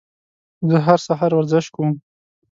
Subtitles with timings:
[0.69, 1.89] زه هر سهار ورزش کوم.